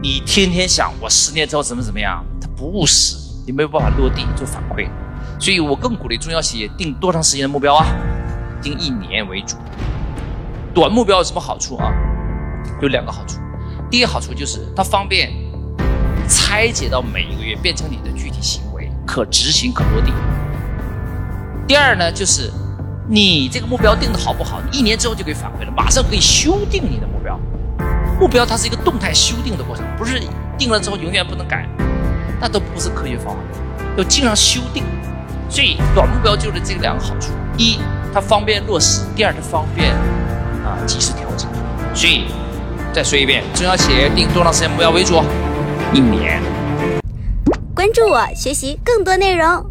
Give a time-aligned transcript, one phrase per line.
[0.00, 4.88] 你天天想我十年之后怎么怎么样，它不务实，你没有办法落地做反馈。
[5.40, 7.84] 所以我更鼓励中小企业定多长时间的目标啊？
[8.62, 9.56] 定一年为主。
[10.72, 11.92] 短目标有什么好处啊？
[12.80, 13.40] 有两个好处。
[13.90, 15.32] 第一好处就是它方便
[16.28, 20.12] 拆解到每一个月，变成你的具体行为，可执行、可落地。
[21.66, 22.52] 第二呢，就是
[23.08, 27.36] 你这个目标定的好不好，一年之后就可以反馈了，马上可以修订你的目标。
[28.18, 30.20] 目标它是一个动态修订的过程，不是
[30.58, 31.64] 定了之后永远不能改，
[32.40, 33.40] 那都不是科学方法，
[33.96, 34.82] 要经常修订。
[35.48, 37.78] 所以短目标就是这两个好处：一，
[38.12, 39.92] 它方便落实；第二，它方便
[40.64, 41.48] 啊及时调整。
[41.94, 42.24] 所以
[42.92, 45.22] 再说一遍，中小企业定多长时间目标为主？
[45.92, 46.42] 一年。
[47.74, 49.64] 关注我，学习更多内容。